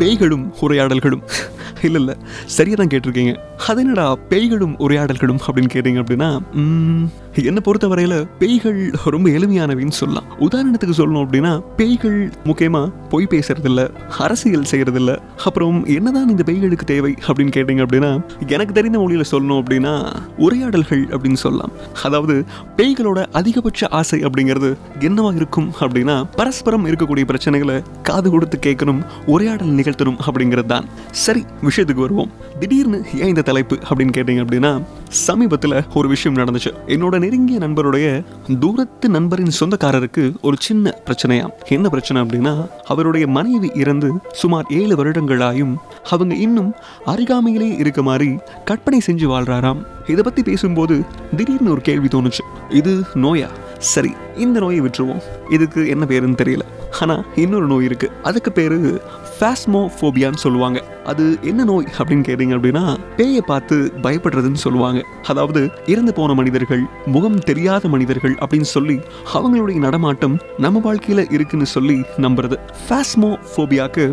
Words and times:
பேய்களும் 0.00 0.44
உரையாடல்களும். 0.66 1.24
இல்ல 1.86 1.98
இல்ல 2.02 2.12
சரியாக 2.56 2.78
தான் 2.80 2.92
கேட்டிருக்கீங்க. 2.92 3.32
அது 3.68 3.80
என்னடா 3.82 4.06
பேய்களும் 4.30 4.74
உரையாடல்களும் 4.84 5.40
அப்படின்னு 5.46 5.70
கேட்டீங்க 5.74 6.00
அப்படின்னா 6.02 6.28
என்னை 7.48 7.60
பொறுத்தவரையில 7.66 8.14
பேய்கள் 8.38 8.78
ரொம்ப 9.14 9.26
எளிமையானவின்னு 9.36 9.96
சொல்லலாம். 9.98 10.26
உதாரணத்துக்கு 10.46 10.94
சொல்லணும் 11.00 11.24
அப்படின்னா 11.24 11.52
பேய்கள் 11.76 12.18
முக்கியமா 12.44 12.82
பொய் 13.12 13.30
பேசுறதில்ல 13.30 13.82
அரசியல் 14.24 14.66
செய்கிறதில்ல 14.70 15.12
அப்புறம் 15.44 15.78
என்னதான் 15.96 16.32
இந்த 16.34 16.44
பேய்களுக்கு 16.48 16.86
தேவை 16.92 17.12
அப்படின்னு 17.26 17.54
கேட்டீங்க 17.56 17.84
அப்படின்னா 17.86 18.10
எனக்கு 18.56 18.76
தெரிந்த 18.78 18.98
மொழியில 18.98 19.24
சொல்லணும் 19.32 19.60
அப்படின்னா 19.62 19.94
உரையாடல்கள் 20.46 21.04
அப்படின்னு 21.14 21.40
சொல்லலாம். 21.44 21.72
அதாவது 22.06 22.36
பேய்களோட 22.76 23.20
அதிகபட்ச 23.40 23.88
ஆசை 24.00 24.20
அப்படிங்கிறது 24.28 24.70
என்னவா 25.08 25.32
இருக்கும் 25.40 25.68
அப்படின்னா 25.80 26.16
பரஸ்பரம் 26.40 26.86
இருக்கக்கூடிய 26.90 27.26
பிரச்சனைகளை 27.32 27.78
காது 28.02 28.28
கொடுத்து 28.30 28.58
கேட்கணும் 28.66 29.00
உரையாடல் 29.34 29.72
நிகழ்த்தணும் 29.90 30.18
அப்படிங்கிறது 30.26 30.66
தான் 30.66 30.84
சரி 31.10 31.44
விஷயத்துக்கு 31.68 32.04
வருவோம். 32.06 32.30
திடீர்னு 32.58 33.04
ஏன் 33.14 33.28
இந்த 33.28 33.42
தலைப்பு 33.42 33.78
அப்படின்னு 33.90 34.14
கேட்டீங்க 34.16 34.42
அப்படின்னா 34.44 34.82
சமீபத்தில் 35.08 35.84
ஒரு 35.94 36.08
விஷயம் 36.08 36.38
நடந்துச்சு. 36.38 36.70
என்னோட 36.86 37.18
நெருங்கிய 37.18 37.58
நண்பருடைய 37.58 38.24
தூரத்து 38.58 39.08
நண்பரின் 39.08 39.52
சொந்தக்காரருக்கு 39.60 40.34
ஒரு 40.42 40.56
சின்ன 40.58 40.94
பிரச்சனையாம் 41.06 41.50
என்ன 41.68 41.88
பிரச்சனை 41.88 42.22
அப்படின்னா 42.22 42.68
அவருடைய 42.86 43.26
மனைவி 43.26 43.70
இறந்து 43.74 44.12
சுமார் 44.32 44.64
ஏழு 44.68 45.04
வருடங்களாயும் 45.04 45.74
அவங்க 46.10 46.34
இன்னும் 46.34 46.74
அருகாமையிலே 47.06 47.78
இருக்க 47.78 48.02
மாதிரி 48.02 48.38
கற்பனை 48.64 49.00
செஞ்சு 49.06 49.26
வாழ்றாராம். 49.32 49.82
இதை 50.06 50.22
பத்தி 50.24 50.42
பேசும்போது 50.42 51.04
திடீர்னு 51.36 51.70
ஒரு 51.70 51.80
கேள்வி 51.80 52.06
தோணுச்சு. 52.06 52.44
இது 52.68 53.02
நோயா? 53.14 53.48
சரி 53.78 54.12
இந்த 54.36 54.60
நோயை 54.60 54.80
விட்டுருவோம். 54.80 55.22
இதுக்கு 55.50 55.88
என்ன 55.88 56.04
பேருன்னு 56.08 56.40
தெரியல. 56.42 56.60
ஆனால் 57.00 57.24
இன்னொரு 57.42 57.66
நோய் 57.72 57.86
இருக்குது 57.88 58.16
அதுக்கு 58.28 58.52
பேர் 58.58 58.78
ஃபேஸ்மோஃபோபியான்னு 59.34 60.40
சொல்லுவாங்க. 60.44 60.78
அது 61.10 61.24
என்ன 61.50 61.64
நோய் 61.70 61.86
அப்படின்னு 61.98 62.24
கேட்டீங்க 62.28 62.54
அப்படின்னா 62.56 62.82
பேயை 63.18 63.42
பார்த்து 63.50 63.76
பயப்படுறதுன்னு 64.04 64.60
சொல்லுவாங்க. 64.64 65.00
அதாவது 65.32 65.60
இறந்து 65.92 66.12
போன 66.18 66.34
மனிதர்கள் 66.40 66.82
முகம் 67.14 67.38
தெரியாத 67.50 67.88
மனிதர்கள் 67.94 68.34
அப்படின்னு 68.42 68.68
சொல்லி 68.76 68.96
அவங்களுடைய 69.38 69.78
நடமாட்டம் 69.86 70.36
நம்ம 70.64 70.82
வாழ்க்கையில் 70.86 71.24
இருக்குன்னு 71.36 71.68
சொல்லி 71.76 71.96
நம்புறது. 72.26 72.58
ஃபேஸ்மோஃபோபியாக்கு 72.84 74.06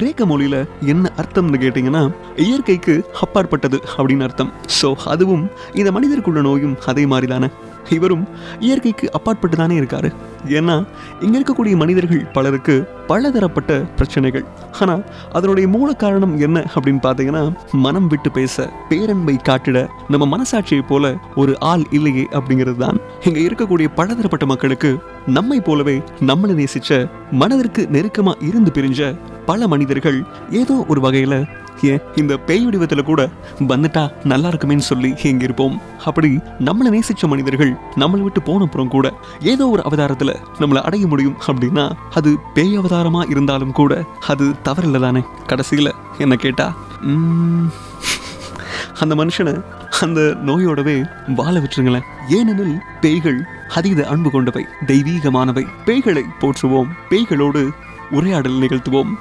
கிரேக்க 0.00 0.26
மொழியில் 0.32 0.60
என்ன 0.92 1.12
அர்த்தம்னு 1.22 1.62
கேட்டிங்கன்னா 1.64 2.02
இயற்கைக்கு 2.46 2.96
அப்பாற்பட்டது 3.26 3.80
அப்படின்னு 3.96 4.26
அர்த்தம். 4.28 4.52
ஸோ 4.80 4.90
அதுவும் 5.14 5.46
இந்த 5.80 5.92
மனிதருக்குள்ள 5.98 6.42
நோயும் 6.48 6.76
அதே 6.92 7.06
மாதிரி 7.14 7.30
தானே 7.34 7.50
இவரும் 7.90 8.28
இயற்கைக்கு 8.60 9.12
அப்பாற்பட்டு 9.12 9.56
தானே 9.56 9.80
இருக்காரு. 9.80 10.12
ஏன்னா 10.48 10.86
இங்க 11.20 11.38
இருக்கக்கூடிய 11.38 11.76
மனிதர்கள் 11.76 12.26
பலருக்கு 12.32 12.88
பலதரப்பட்ட 13.06 13.80
பிரச்சனைகள். 13.96 14.44
ஆனா 14.80 14.98
அதனுடைய 15.32 15.68
மூல 15.68 15.92
காரணம் 15.92 16.38
என்ன 16.38 16.64
அப்படின்னு 16.74 17.02
பார்த்தீங்கன்னா 17.02 17.52
மனம் 17.72 18.06
விட்டு 18.06 18.30
பேச 18.30 18.70
பேரன்பை 18.88 19.36
காட்டிட 19.36 19.86
நம்ம 20.08 20.36
மனசாட்சியை 20.36 20.82
போல 20.88 21.14
ஒரு 21.34 21.58
ஆள் 21.58 21.84
இல்லையே 21.90 22.26
அப்படிங்கிறது 22.32 22.76
தான் 22.76 23.00
இங்க 23.24 23.40
இருக்கக்கூடிய 23.40 23.88
பலதரப்பட்ட 23.94 24.46
மக்களுக்கு 24.46 24.98
நம்மை 25.26 25.60
போலவே 25.60 26.02
நம்மளை 26.20 26.54
நேசிச்ச 26.54 27.08
மனதிற்கு 27.30 27.88
நெருக்கமா 27.92 28.32
இருந்து 28.42 28.70
பிரிஞ்ச 28.70 29.18
பல 29.46 29.66
மனிதர்கள் 29.68 30.24
ஏதோ 30.50 30.84
ஒரு 30.88 31.00
வகையில 31.00 31.46
ஏன் 31.90 32.02
இந்த 32.16 32.34
பேய் 32.48 32.64
வடிவத்துல 32.66 33.02
கூட 33.02 33.22
வந்துட்டா 33.68 34.02
நல்லா 34.24 34.48
இருக்குமேன்னு 34.48 34.86
சொல்லி 34.90 35.10
இங்க 35.30 35.44
இருப்போம் 35.44 35.76
அப்படி 36.04 36.30
நம்மளை 36.60 36.90
நேசிச்ச 36.94 37.28
மனிதர்கள் 37.28 37.72
நம்மளை 37.96 38.22
விட்டு 38.22 38.42
போன 38.42 38.64
அப்புறம் 38.64 38.92
கூட 38.94 39.06
ஏதோ 39.52 39.66
ஒரு 39.68 39.82
அவதாரத்துல 39.88 40.32
நம்மளை 40.60 40.82
அடைய 40.82 41.06
முடியும் 41.06 41.38
அப்படின்னா 41.46 41.84
அது 42.14 42.32
பேய் 42.54 42.78
அவதாரமா 42.78 43.22
இருந்தாலும் 43.30 43.72
கூட 43.72 43.92
அது 44.26 44.46
தவறில்ல 44.64 45.00
தானே? 45.00 45.22
கடைசியில 45.50 45.90
என்ன 46.18 46.34
கேட்டா 46.36 46.66
உம், 47.04 47.66
அந்த 49.00 49.14
மனுஷனை 49.14 49.54
அந்த 50.00 50.20
நோயோடவே 50.46 50.94
வாழ 51.36 51.54
விட்டுருங்களேன். 51.58 52.06
ஏனெனில் 52.28 52.76
பேய்கள் 53.00 53.38
அதீத 53.74 54.00
அன்பு 54.12 54.30
கொண்டவை 54.30 54.64
தெய்வீகமானவை. 54.86 55.64
பேய்களை 55.86 56.24
போற்றுவோம் 56.40 56.90
பேய்களோடு 57.10 57.62
உரையாடல் 58.10 58.60
நிகழ்த்துவோம். 58.62 59.12